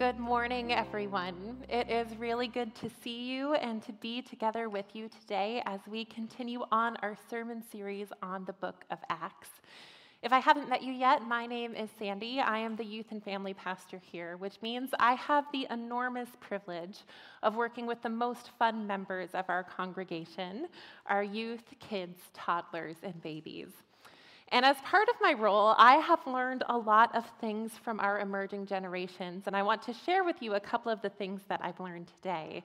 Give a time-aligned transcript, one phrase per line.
[0.00, 1.58] Good morning, everyone.
[1.68, 5.80] It is really good to see you and to be together with you today as
[5.86, 9.50] we continue on our sermon series on the book of Acts.
[10.22, 12.40] If I haven't met you yet, my name is Sandy.
[12.40, 17.00] I am the youth and family pastor here, which means I have the enormous privilege
[17.42, 20.68] of working with the most fun members of our congregation
[21.04, 23.68] our youth, kids, toddlers, and babies.
[24.52, 28.18] And as part of my role, I have learned a lot of things from our
[28.18, 31.60] emerging generations, and I want to share with you a couple of the things that
[31.62, 32.64] I've learned today.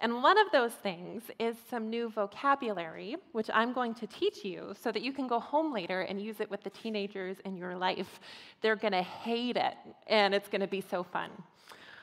[0.00, 4.74] And one of those things is some new vocabulary, which I'm going to teach you
[4.82, 7.76] so that you can go home later and use it with the teenagers in your
[7.76, 8.18] life.
[8.60, 9.74] They're going to hate it,
[10.08, 11.30] and it's going to be so fun.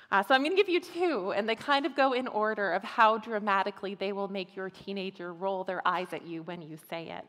[0.09, 2.71] Uh, so I'm going to give you two, and they kind of go in order
[2.71, 6.77] of how dramatically they will make your teenager roll their eyes at you when you
[6.89, 7.25] say it.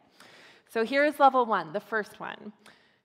[0.70, 2.52] So here's level one, the first one.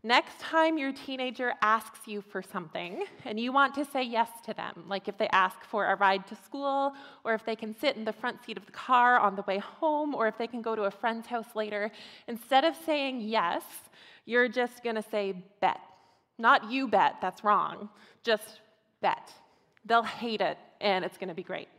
[0.05, 4.54] Next time your teenager asks you for something and you want to say yes to
[4.54, 6.91] them, like if they ask for a ride to school,
[7.23, 9.60] or if they can sit in the front seat of the car on the way
[9.60, 11.90] home, or if they can go to a friend's house later,
[12.27, 13.63] instead of saying yes,
[14.26, 15.79] you're just going to say bet.
[16.38, 17.88] Not you bet, that's wrong.
[18.23, 18.60] Just
[19.01, 19.32] bet.
[19.85, 21.70] They'll hate it and it's going to be great.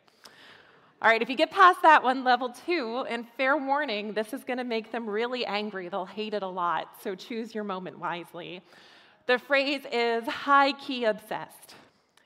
[1.04, 4.42] All right, if you get past that one, level two, and fair warning, this is
[4.42, 5.90] going to make them really angry.
[5.90, 8.62] They'll hate it a lot, so choose your moment wisely.
[9.26, 11.74] The phrase is high key obsessed.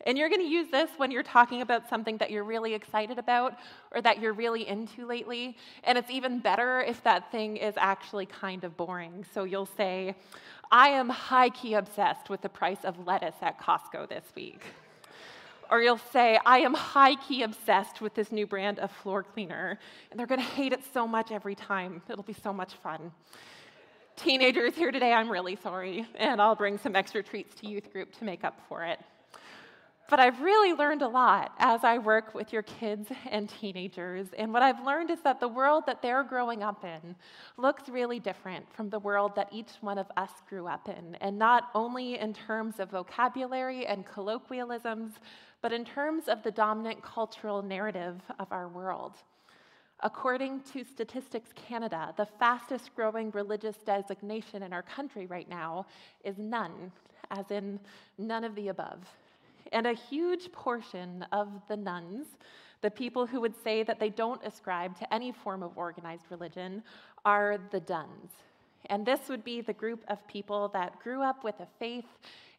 [0.07, 3.19] And you're going to use this when you're talking about something that you're really excited
[3.19, 3.59] about
[3.91, 5.57] or that you're really into lately.
[5.83, 9.27] And it's even better if that thing is actually kind of boring.
[9.35, 10.15] So you'll say,
[10.71, 14.63] I am high key obsessed with the price of lettuce at Costco this week.
[15.71, 19.79] Or you'll say, I am high key obsessed with this new brand of floor cleaner,
[20.11, 22.03] and they're gonna hate it so much every time.
[22.09, 23.13] It'll be so much fun.
[24.17, 28.13] Teenagers here today, I'm really sorry, and I'll bring some extra treats to youth group
[28.19, 28.99] to make up for it.
[30.11, 34.29] But I've really learned a lot as I work with your kids and teenagers.
[34.39, 37.15] And what I've learned is that the world that they're growing up in
[37.59, 41.15] looks really different from the world that each one of us grew up in.
[41.21, 45.13] And not only in terms of vocabulary and colloquialisms,
[45.63, 49.15] but in terms of the dominant cultural narrative of our world.
[50.01, 55.87] According to Statistics Canada, the fastest growing religious designation in our country right now
[56.23, 56.93] is none,
[57.33, 57.81] as in
[58.17, 59.01] none of the above.
[59.73, 62.27] And a huge portion of the nones,
[62.81, 66.85] the people who would say that they don't ascribe to any form of organized religion,
[67.25, 68.31] are the dones.
[68.87, 72.07] And this would be the group of people that grew up with a faith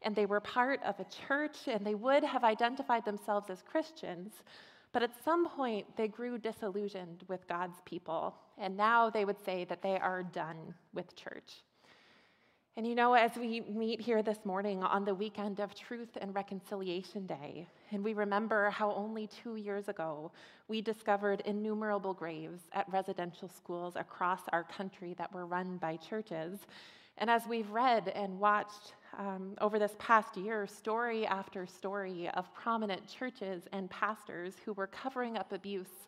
[0.02, 4.34] and they were part of a church and they would have identified themselves as Christians.
[4.92, 9.64] But at some point, they grew disillusioned with God's people, and now they would say
[9.66, 11.64] that they are done with church.
[12.76, 16.34] And you know, as we meet here this morning on the weekend of Truth and
[16.34, 20.32] Reconciliation Day, and we remember how only two years ago
[20.70, 26.60] we discovered innumerable graves at residential schools across our country that were run by churches,
[27.18, 32.54] and as we've read and watched um, over this past year, story after story of
[32.54, 36.08] prominent churches and pastors who were covering up abuse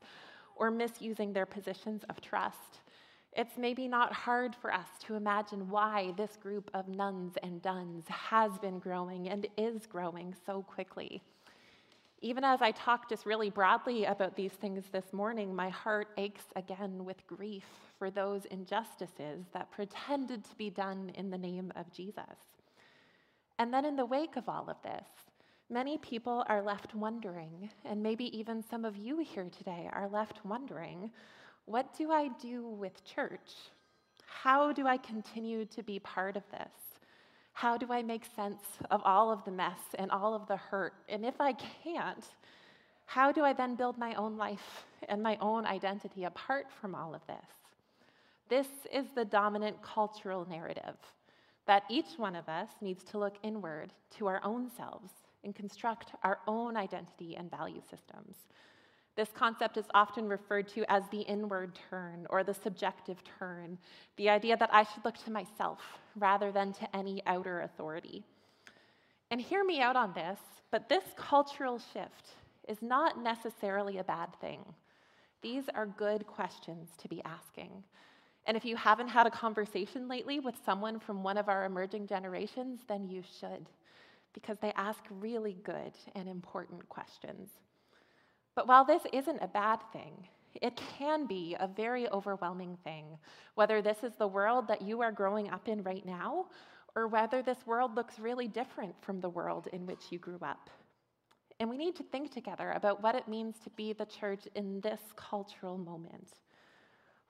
[0.55, 2.79] or misusing their positions of trust,
[3.33, 8.05] it's maybe not hard for us to imagine why this group of nones and dones
[8.07, 11.21] has been growing and is growing so quickly.
[12.23, 16.43] Even as I talk just really broadly about these things this morning, my heart aches
[16.55, 17.65] again with grief
[17.97, 22.60] for those injustices that pretended to be done in the name of Jesus.
[23.61, 25.05] And then, in the wake of all of this,
[25.69, 30.43] many people are left wondering, and maybe even some of you here today are left
[30.43, 31.11] wondering
[31.65, 33.51] what do I do with church?
[34.25, 36.71] How do I continue to be part of this?
[37.53, 40.93] How do I make sense of all of the mess and all of the hurt?
[41.07, 42.25] And if I can't,
[43.05, 47.13] how do I then build my own life and my own identity apart from all
[47.13, 47.45] of this?
[48.49, 50.97] This is the dominant cultural narrative
[51.71, 55.13] that each one of us needs to look inward to our own selves
[55.45, 58.35] and construct our own identity and value systems.
[59.15, 63.77] This concept is often referred to as the inward turn or the subjective turn,
[64.17, 65.79] the idea that I should look to myself
[66.17, 68.25] rather than to any outer authority.
[69.29, 70.39] And hear me out on this,
[70.71, 72.35] but this cultural shift
[72.67, 74.59] is not necessarily a bad thing.
[75.41, 77.71] These are good questions to be asking.
[78.45, 82.07] And if you haven't had a conversation lately with someone from one of our emerging
[82.07, 83.69] generations, then you should,
[84.33, 87.49] because they ask really good and important questions.
[88.55, 90.27] But while this isn't a bad thing,
[90.61, 93.05] it can be a very overwhelming thing,
[93.55, 96.47] whether this is the world that you are growing up in right now,
[96.95, 100.69] or whether this world looks really different from the world in which you grew up.
[101.59, 104.81] And we need to think together about what it means to be the church in
[104.81, 106.33] this cultural moment.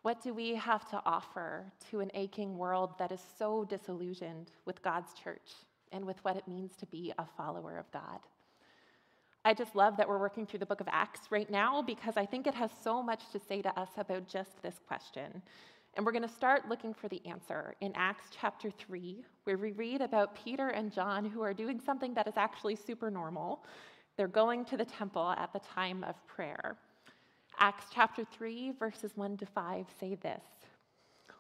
[0.02, 4.82] What do we have to offer to an aching world that is so disillusioned with
[4.82, 5.52] God's church
[5.92, 8.20] and with what it means to be a follower of God?
[9.46, 12.26] I just love that we're working through the book of Acts right now because I
[12.26, 15.42] think it has so much to say to us about just this question.
[15.96, 19.72] And we're going to start looking for the answer in Acts chapter 3, where we
[19.72, 23.66] read about Peter and John who are doing something that is actually super normal.
[24.18, 26.78] They're going to the temple at the time of prayer.
[27.64, 30.42] Acts chapter 3, verses 1 to 5 say this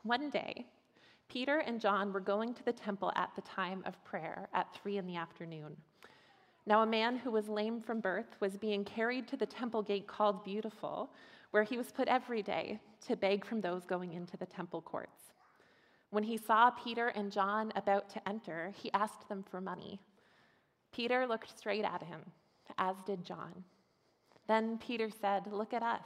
[0.03, 0.67] One day,
[1.27, 4.97] Peter and John were going to the temple at the time of prayer at 3
[4.97, 5.75] in the afternoon.
[6.67, 10.05] Now, a man who was lame from birth was being carried to the temple gate
[10.05, 11.09] called Beautiful,
[11.49, 15.33] where he was put every day to beg from those going into the temple courts.
[16.11, 19.99] When he saw Peter and John about to enter, he asked them for money.
[20.93, 22.21] Peter looked straight at him,
[22.77, 23.63] as did John.
[24.47, 26.03] Then Peter said, Look at us.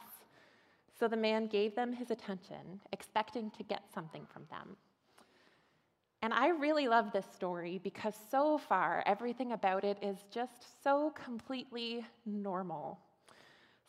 [0.97, 4.77] So the man gave them his attention, expecting to get something from them.
[6.21, 11.11] And I really love this story because so far, everything about it is just so
[11.11, 12.99] completely normal.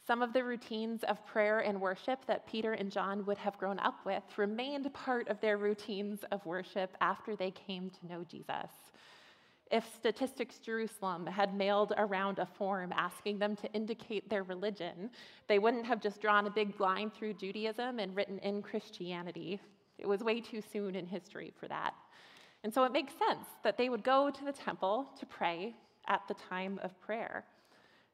[0.06, 3.78] Some of the routines of prayer and worship that Peter and John would have grown
[3.78, 8.70] up with remained part of their routines of worship after they came to know Jesus.
[9.70, 15.10] If Statistics Jerusalem had mailed around a form asking them to indicate their religion,
[15.48, 19.60] they wouldn't have just drawn a big line through Judaism and written in Christianity.
[19.98, 21.94] It was way too soon in history for that.
[22.62, 25.74] And so it makes sense that they would go to the temple to pray
[26.06, 27.44] at the time of prayer.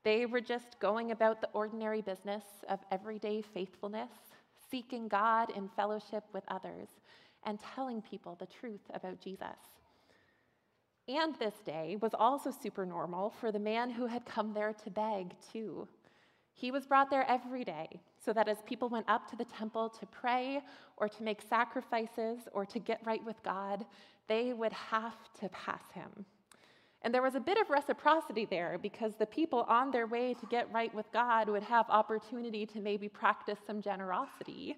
[0.05, 4.11] They were just going about the ordinary business of everyday faithfulness,
[4.71, 6.89] seeking God in fellowship with others,
[7.45, 9.82] and telling people the truth about Jesus.
[11.09, 14.91] And this day was also super normal for the man who had come there to
[14.91, 15.89] beg, too.
[16.55, 17.89] He was brought there every day
[18.25, 20.61] so that as people went up to the temple to pray
[20.97, 23.85] or to make sacrifices or to get right with God,
[24.29, 26.25] they would have to pass him.
[27.03, 30.47] And there was a bit of reciprocity there because the people on their way to
[30.47, 34.77] get right with God would have opportunity to maybe practice some generosity,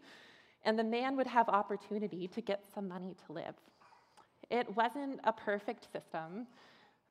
[0.65, 3.55] and the man would have opportunity to get some money to live.
[4.55, 6.47] It wasn't a perfect system,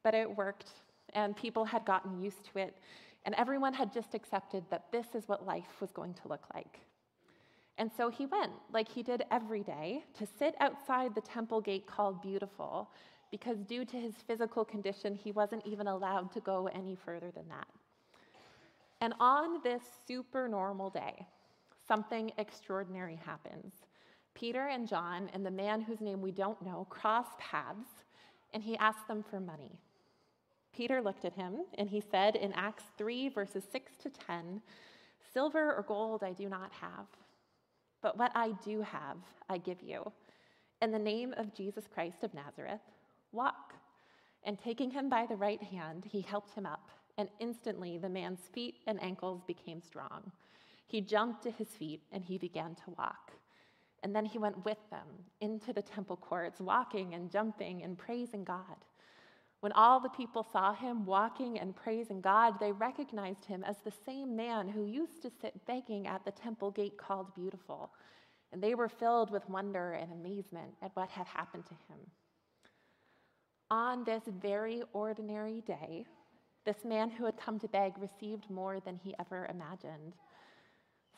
[0.01, 0.69] but it worked,
[1.13, 2.77] and people had gotten used to it,
[3.25, 6.79] and everyone had just accepted that this is what life was going to look like.
[7.77, 11.85] And so he went, like he did every day, to sit outside the temple gate
[11.85, 12.89] called Beautiful,
[13.29, 17.49] because due to his physical condition, he wasn't even allowed to go any further than
[17.49, 17.67] that.
[19.01, 21.27] And on this super normal day,
[21.85, 23.73] something extraordinary happens.
[24.35, 27.87] Peter and John and the man whose name we don't know cross paths,
[28.53, 29.79] and he asks them for money.
[30.73, 34.61] Peter looked at him, and he said in Acts 3, verses 6 to 10,
[35.33, 37.05] Silver or gold I do not have,
[38.01, 39.17] but what I do have,
[39.49, 40.11] I give you.
[40.81, 42.81] In the name of Jesus Christ of Nazareth,
[43.31, 43.73] walk.
[44.43, 48.41] And taking him by the right hand, he helped him up, and instantly the man's
[48.51, 50.31] feet and ankles became strong.
[50.87, 53.31] He jumped to his feet, and he began to walk.
[54.03, 55.07] And then he went with them
[55.41, 58.77] into the temple courts, walking and jumping and praising God.
[59.61, 63.93] When all the people saw him walking and praising God, they recognized him as the
[64.05, 67.91] same man who used to sit begging at the temple gate called Beautiful.
[68.51, 71.99] And they were filled with wonder and amazement at what had happened to him.
[73.71, 76.05] On this very ordinary day,
[76.65, 80.13] this man who had come to beg received more than he ever imagined.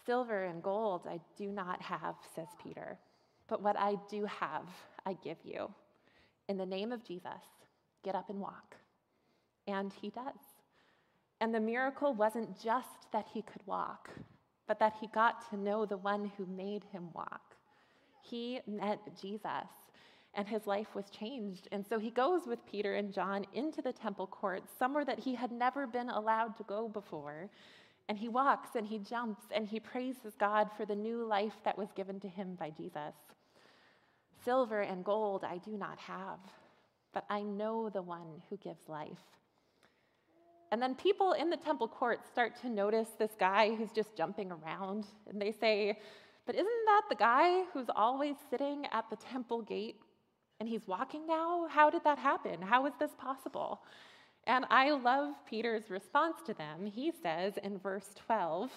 [0.06, 2.98] Silver and gold I do not have, says Peter,
[3.48, 4.68] but what I do have,
[5.06, 5.70] I give you.
[6.48, 7.32] In the name of Jesus,
[8.04, 8.76] get up and walk.
[9.68, 10.34] And he does.
[11.42, 14.10] And the miracle wasn't just that he could walk,
[14.68, 17.56] but that he got to know the one who made him walk.
[18.22, 19.70] He met Jesus,
[20.34, 21.68] and his life was changed.
[21.72, 25.36] And so he goes with Peter and John into the temple courts, somewhere that he
[25.36, 27.50] had never been allowed to go before.
[28.08, 31.78] And he walks and he jumps and he praises God for the new life that
[31.78, 33.16] was given to him by Jesus.
[34.44, 36.40] Silver and gold I do not have,
[37.14, 39.18] but I know the one who gives life.
[40.72, 44.52] And then people in the temple court start to notice this guy who's just jumping
[44.52, 45.06] around.
[45.30, 45.98] And they say,
[46.46, 49.96] But isn't that the guy who's always sitting at the temple gate
[50.60, 51.68] and he's walking now?
[51.70, 52.62] How did that happen?
[52.62, 53.82] How is this possible?
[54.48, 56.86] And I love Peter's response to them.
[56.86, 58.72] He says in verse 12,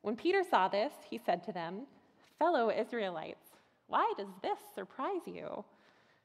[0.00, 1.82] When Peter saw this, he said to them,
[2.38, 3.50] Fellow Israelites,
[3.88, 5.64] why does this surprise you?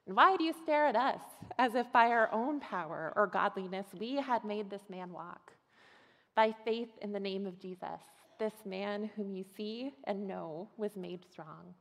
[0.06, 1.20] And why do you stare at us
[1.60, 5.52] as if by our own power or godliness we had made this man walk?
[6.34, 8.00] By faith in the name of Jesus,
[8.40, 11.74] this man whom you see and know was made strong.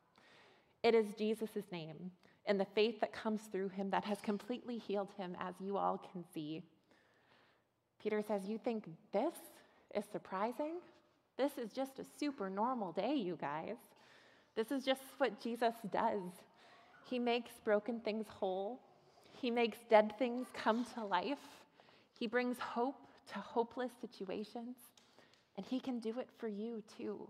[0.82, 2.10] It is Jesus' name
[2.46, 5.98] and the faith that comes through him that has completely healed him, as you all
[6.12, 6.62] can see.
[8.02, 9.34] Peter says, You think this
[9.94, 10.74] is surprising?
[11.36, 13.76] This is just a super normal day, you guys.
[14.54, 16.22] This is just what Jesus does.
[17.08, 18.80] He makes broken things whole,
[19.40, 21.62] He makes dead things come to life,
[22.18, 22.96] He brings hope
[23.32, 24.76] to hopeless situations,
[25.56, 27.28] and He can do it for you too.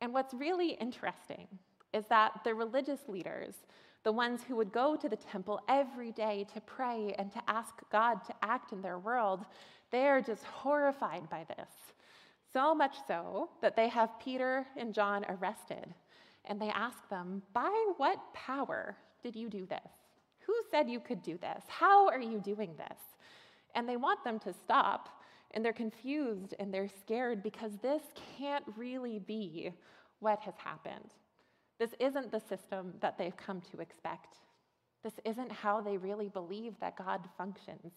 [0.00, 1.46] And what's really interesting
[1.92, 3.54] is that the religious leaders,
[4.02, 7.74] the ones who would go to the temple every day to pray and to ask
[7.92, 9.44] God to act in their world,
[9.90, 11.68] they are just horrified by this.
[12.52, 15.94] So much so that they have Peter and John arrested
[16.46, 19.92] and they ask them, By what power did you do this?
[20.40, 21.62] Who said you could do this?
[21.68, 22.98] How are you doing this?
[23.74, 25.20] And they want them to stop,
[25.52, 28.02] and they're confused and they're scared because this
[28.38, 29.70] can't really be
[30.20, 31.10] what has happened.
[31.80, 34.36] This isn't the system that they've come to expect.
[35.02, 37.92] This isn't how they really believe that God functions.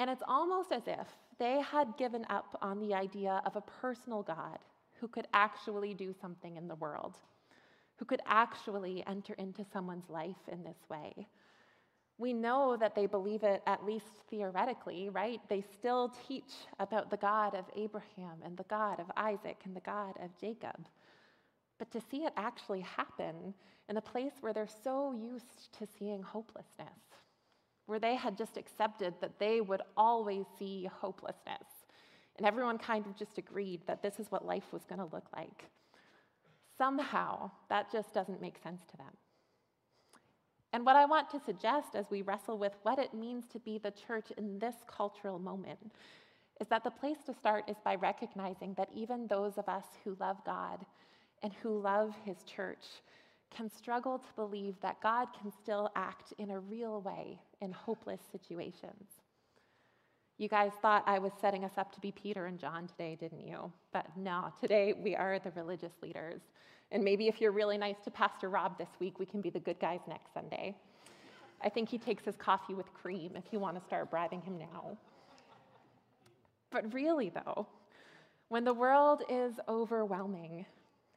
[0.00, 1.06] And it's almost as if
[1.38, 4.58] they had given up on the idea of a personal God
[5.00, 7.16] who could actually do something in the world,
[7.96, 11.28] who could actually enter into someone's life in this way.
[12.18, 15.40] We know that they believe it at least theoretically, right?
[15.48, 19.80] They still teach about the God of Abraham and the God of Isaac and the
[19.80, 20.86] God of Jacob.
[21.78, 23.54] But to see it actually happen
[23.88, 26.98] in a place where they're so used to seeing hopelessness,
[27.86, 31.66] where they had just accepted that they would always see hopelessness,
[32.36, 35.26] and everyone kind of just agreed that this is what life was going to look
[35.36, 35.64] like.
[36.76, 39.12] Somehow, that just doesn't make sense to them.
[40.72, 43.78] And what I want to suggest as we wrestle with what it means to be
[43.78, 45.92] the church in this cultural moment
[46.60, 50.16] is that the place to start is by recognizing that even those of us who
[50.18, 50.84] love God
[51.42, 52.84] and who love his church
[53.54, 58.20] can struggle to believe that God can still act in a real way in hopeless
[58.32, 59.20] situations.
[60.38, 63.46] You guys thought I was setting us up to be Peter and John today, didn't
[63.46, 63.70] you?
[63.92, 66.40] But no, today we are the religious leaders.
[66.90, 69.60] And maybe if you're really nice to Pastor Rob this week, we can be the
[69.60, 70.74] good guys next Sunday.
[71.62, 74.58] I think he takes his coffee with cream if you want to start bribing him
[74.58, 74.98] now.
[76.70, 77.68] But really, though,
[78.48, 80.66] when the world is overwhelming,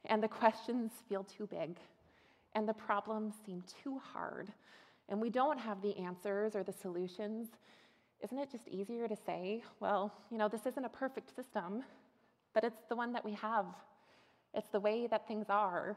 [0.06, 1.76] and the questions feel too big,
[2.54, 4.52] and the problems seem too hard,
[5.08, 7.48] and we don't have the answers or the solutions,
[8.22, 11.84] isn't it just easier to say, well, you know, this isn't a perfect system,
[12.52, 13.66] but it's the one that we have?
[14.54, 15.96] It's the way that things are.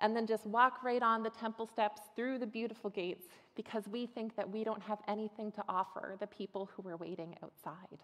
[0.00, 4.06] And then just walk right on the temple steps through the beautiful gates because we
[4.06, 7.98] think that we don't have anything to offer the people who are waiting outside.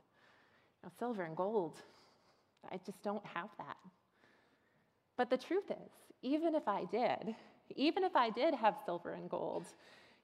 [0.98, 1.78] Silver and gold,
[2.70, 3.76] I just don't have that.
[5.16, 5.90] But the truth is,
[6.22, 7.34] even if I did,
[7.74, 9.66] even if I did have silver and gold,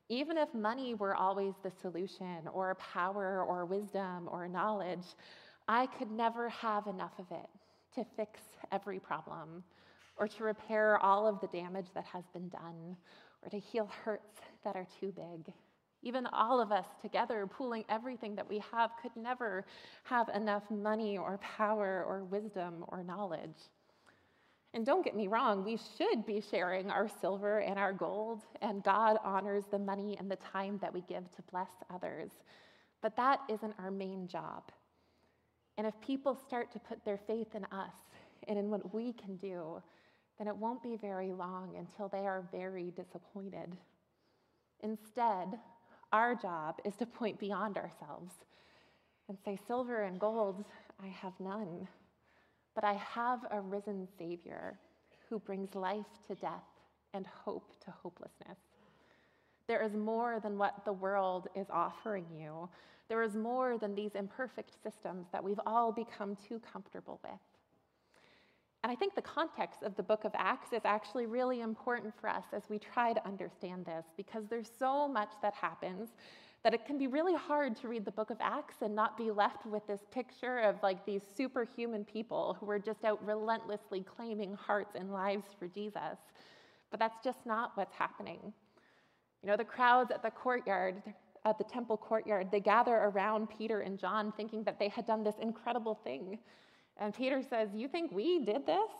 [0.08, 5.04] even if money were always the solution, or power, or wisdom, or knowledge,
[5.68, 7.48] I could never have enough of it
[7.94, 9.64] to fix every problem,
[10.16, 12.96] or to repair all of the damage that has been done,
[13.42, 15.54] or to heal hurts that are too big.
[16.02, 19.64] Even all of us together, pooling everything that we have, could never
[20.04, 23.70] have enough money, or power, or wisdom, or knowledge.
[24.74, 28.82] And don't get me wrong, we should be sharing our silver and our gold, and
[28.82, 32.30] God honors the money and the time that we give to bless others.
[33.02, 34.62] But that isn't our main job.
[35.76, 37.92] And if people start to put their faith in us
[38.48, 39.82] and in what we can do,
[40.38, 43.76] then it won't be very long until they are very disappointed.
[44.80, 45.58] Instead,
[46.12, 48.32] our job is to point beyond ourselves
[49.28, 50.64] and say, Silver and gold,
[51.02, 51.88] I have none.
[52.74, 54.78] But I have a risen Savior
[55.28, 56.62] who brings life to death
[57.14, 58.58] and hope to hopelessness.
[59.68, 62.68] There is more than what the world is offering you.
[63.08, 67.32] There is more than these imperfect systems that we've all become too comfortable with.
[68.82, 72.28] And I think the context of the book of Acts is actually really important for
[72.28, 76.10] us as we try to understand this because there's so much that happens
[76.62, 79.30] that it can be really hard to read the book of Acts and not be
[79.30, 84.54] left with this picture of like these superhuman people who are just out relentlessly claiming
[84.54, 86.18] hearts and lives for Jesus.
[86.90, 88.52] But that's just not what's happening.
[89.42, 91.02] You know, the crowds at the courtyard,
[91.44, 95.24] at the temple courtyard, they gather around Peter and John thinking that they had done
[95.24, 96.38] this incredible thing.
[96.98, 98.90] And Peter says, You think we did this?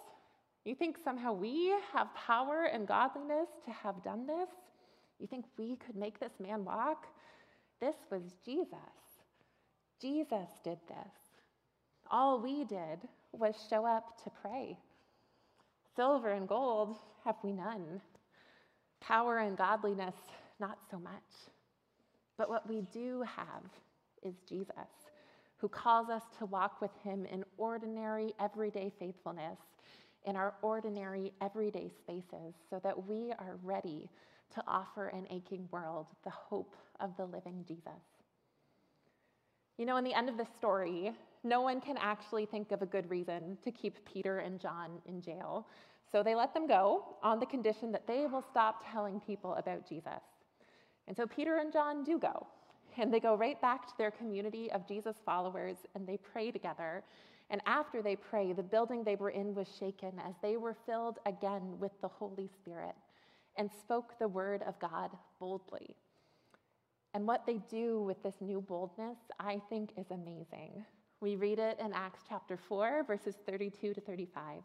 [0.64, 4.48] You think somehow we have power and godliness to have done this?
[5.20, 7.06] You think we could make this man walk?
[7.82, 8.78] This was Jesus.
[10.00, 11.14] Jesus did this.
[12.08, 13.00] All we did
[13.32, 14.78] was show up to pray.
[15.96, 18.00] Silver and gold have we none.
[19.00, 20.14] Power and godliness,
[20.60, 21.50] not so much.
[22.38, 23.64] But what we do have
[24.22, 25.10] is Jesus,
[25.56, 29.58] who calls us to walk with him in ordinary, everyday faithfulness
[30.24, 34.08] in our ordinary, everyday spaces so that we are ready
[34.54, 38.02] to offer an aching world the hope of the living Jesus.
[39.78, 41.12] You know, in the end of this story,
[41.44, 45.20] no one can actually think of a good reason to keep Peter and John in
[45.20, 45.66] jail.
[46.10, 49.88] So they let them go on the condition that they will stop telling people about
[49.88, 50.22] Jesus.
[51.08, 52.46] And so Peter and John do go.
[52.98, 57.02] And they go right back to their community of Jesus followers and they pray together.
[57.48, 61.18] And after they pray, the building they were in was shaken as they were filled
[61.24, 62.94] again with the Holy Spirit
[63.56, 65.96] and spoke the word of God boldly.
[67.14, 70.84] And what they do with this new boldness, I think, is amazing.
[71.20, 74.62] We read it in Acts chapter 4, verses 32 to 35.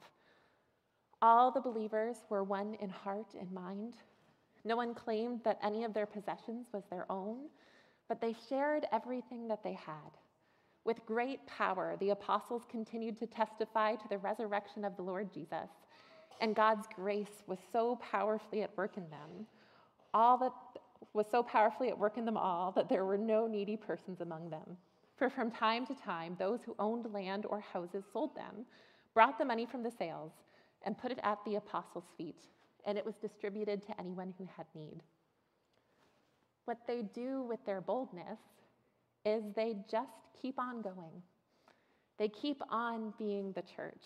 [1.22, 3.96] All the believers were one in heart and mind.
[4.64, 7.50] No one claimed that any of their possessions was their own,
[8.08, 10.18] but they shared everything that they had.
[10.86, 15.70] With great power, the apostles continued to testify to the resurrection of the Lord Jesus,
[16.42, 19.48] and God's grace was so powerfully at work in them,
[20.14, 20.52] all that
[21.14, 24.50] was so powerfully at work in them all that there were no needy persons among
[24.50, 24.78] them.
[25.18, 28.66] For from time to time, those who owned land or houses sold them,
[29.14, 30.32] brought the money from the sales,
[30.84, 32.44] and put it at the apostles' feet,
[32.86, 35.02] and it was distributed to anyone who had need.
[36.66, 38.40] What they do with their boldness
[39.26, 41.24] is they just keep on going.
[42.20, 44.04] They keep on being the church.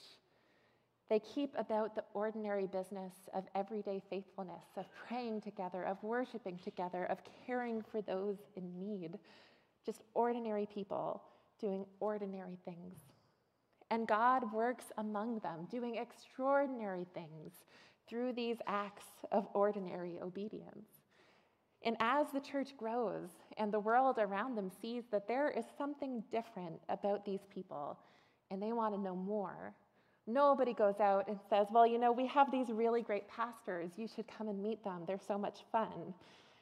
[1.12, 7.03] They keep about the ordinary business of everyday faithfulness, of praying together, of worshiping together,
[7.03, 9.20] of caring for those in need.
[9.86, 11.22] Just ordinary people
[11.60, 13.00] doing ordinary things.
[13.89, 17.66] And God works among them, doing extraordinary things
[18.07, 20.88] through these acts of ordinary obedience.
[21.83, 26.24] And as the church grows and the world around them sees that there is something
[26.31, 28.00] different about these people
[28.50, 29.75] and they want to know more,
[30.27, 33.92] nobody goes out and says, Well, you know, we have these really great pastors.
[33.98, 35.03] You should come and meet them.
[35.07, 36.14] They're so much fun.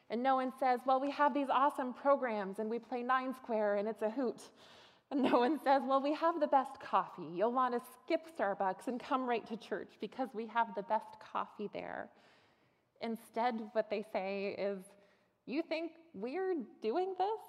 [0.10, 3.76] And no one says, Well, we have these awesome programs and we play Nine Square
[3.76, 4.42] and it's a hoot.
[5.12, 7.28] And no one says, Well, we have the best coffee.
[7.34, 11.18] You'll want to skip Starbucks and come right to church because we have the best
[11.32, 12.10] coffee there.
[13.02, 14.80] Instead, what they say is,
[15.46, 17.40] you think we're doing this?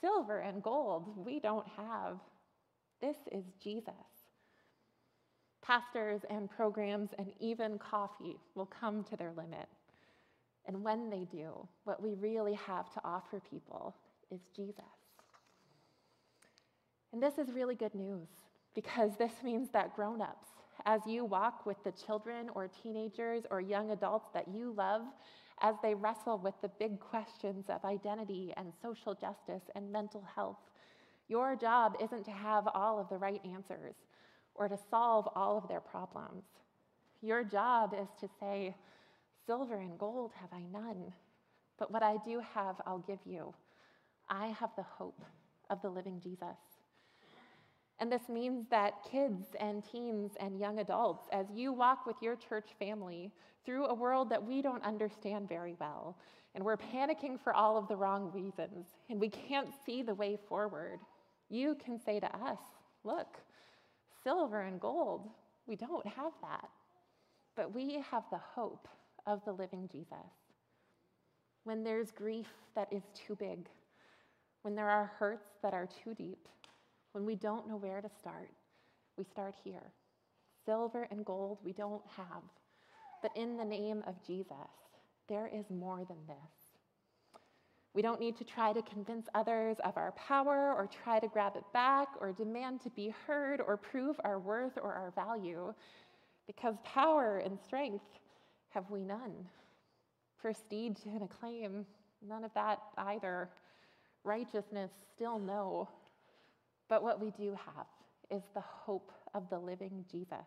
[0.00, 2.18] Silver and gold we don't have.
[3.00, 4.15] This is Jesus.
[5.66, 9.66] Pastors and programs and even coffee will come to their limit.
[10.66, 13.96] And when they do, what we really have to offer people
[14.30, 14.84] is Jesus.
[17.12, 18.28] And this is really good news
[18.76, 20.46] because this means that grown ups,
[20.84, 25.02] as you walk with the children or teenagers or young adults that you love
[25.62, 30.58] as they wrestle with the big questions of identity and social justice and mental health.
[31.28, 33.96] Your job isn't to have all of the right answers
[34.58, 36.44] or to solve all of their problems.
[37.22, 38.74] Your job is to say,
[39.46, 41.12] Silver and gold have I none,
[41.78, 43.54] but what I do have, I'll give you.
[44.28, 45.22] I have the hope
[45.70, 46.56] of the living Jesus.
[47.98, 52.36] And this means that kids and teens and young adults, as you walk with your
[52.36, 53.32] church family
[53.64, 56.18] through a world that we don't understand very well,
[56.54, 60.38] and we're panicking for all of the wrong reasons, and we can't see the way
[60.48, 60.98] forward,
[61.48, 62.58] you can say to us,
[63.04, 63.38] Look,
[64.26, 65.28] silver and gold,
[65.68, 66.68] we don't have that.
[67.54, 68.88] But we have the hope
[69.24, 70.32] of the living Jesus.
[71.62, 73.68] When there's grief that is too big,
[74.62, 76.48] when there are hurts that are too deep,
[77.12, 78.50] when we don't know where to start,
[79.16, 79.92] we start here.
[80.64, 82.42] Silver and gold we don't have,
[83.22, 84.56] but in the name of Jesus,
[85.28, 86.65] there is more than this.
[87.96, 91.56] We don't need to try to convince others of our power or try to grab
[91.56, 95.72] it back or demand to be heard or prove our worth or our value
[96.46, 98.04] because power and strength
[98.68, 99.48] have we none.
[100.38, 101.86] Prestige and acclaim,
[102.20, 103.48] none of that either.
[104.24, 105.88] Righteousness, still no.
[106.90, 107.86] But what we do have
[108.30, 110.46] is the hope of the living Jesus.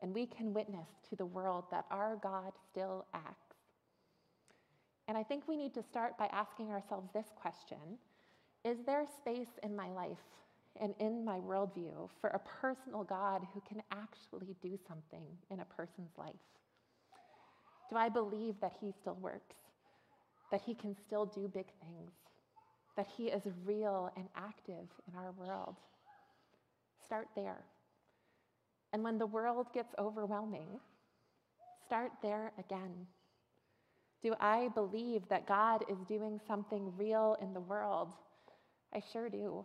[0.00, 3.49] And we can witness to the world that our God still acts.
[5.10, 7.98] And I think we need to start by asking ourselves this question
[8.64, 10.22] Is there space in my life
[10.80, 15.64] and in my worldview for a personal God who can actually do something in a
[15.64, 16.46] person's life?
[17.90, 19.56] Do I believe that He still works,
[20.52, 22.12] that He can still do big things?
[22.96, 25.76] that He is real and active in our world.
[27.04, 27.64] start there.
[28.92, 30.68] And when the world gets overwhelming,
[31.86, 33.06] start there again.
[34.22, 38.12] Do I believe that God is doing something real in the world?
[38.94, 39.64] I sure do.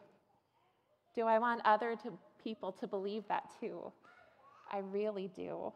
[1.14, 2.12] Do I want other to,
[2.44, 3.92] people to believe that too?
[4.72, 5.74] I really do.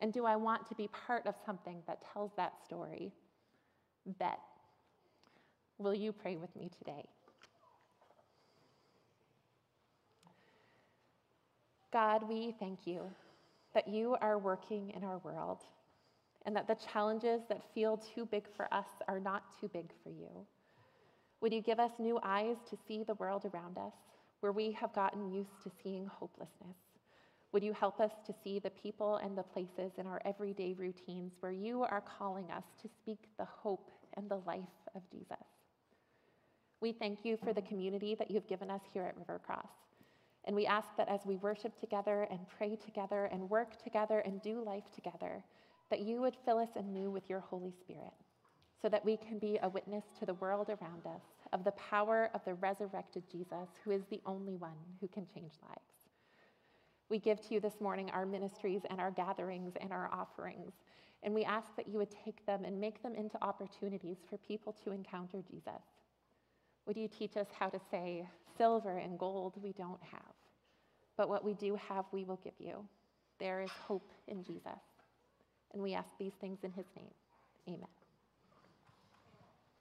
[0.00, 3.12] And do I want to be part of something that tells that story?
[4.18, 4.38] Bet.
[5.78, 7.04] Will you pray with me today?
[11.92, 13.02] God, we thank you
[13.72, 15.60] that you are working in our world
[16.44, 20.10] and that the challenges that feel too big for us are not too big for
[20.10, 20.46] you.
[21.40, 23.92] Would you give us new eyes to see the world around us
[24.40, 26.76] where we have gotten used to seeing hopelessness?
[27.52, 31.32] Would you help us to see the people and the places in our everyday routines
[31.40, 34.62] where you are calling us to speak the hope and the life
[34.94, 35.44] of Jesus?
[36.80, 39.70] We thank you for the community that you've given us here at River Cross.
[40.46, 44.42] And we ask that as we worship together and pray together and work together and
[44.42, 45.42] do life together,
[45.90, 48.12] that you would fill us anew with your Holy Spirit
[48.80, 52.30] so that we can be a witness to the world around us of the power
[52.34, 55.80] of the resurrected Jesus, who is the only one who can change lives.
[57.08, 60.72] We give to you this morning our ministries and our gatherings and our offerings,
[61.22, 64.74] and we ask that you would take them and make them into opportunities for people
[64.84, 65.82] to encounter Jesus.
[66.86, 68.26] Would you teach us how to say,
[68.58, 70.34] silver and gold we don't have,
[71.16, 72.84] but what we do have, we will give you.
[73.38, 74.80] There is hope in Jesus.
[75.74, 77.10] And we ask these things in his name.
[77.68, 78.03] Amen.